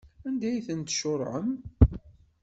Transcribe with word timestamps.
Anda 0.27 0.45
ay 0.49 0.59
ten-tcuṛɛem? 0.67 1.49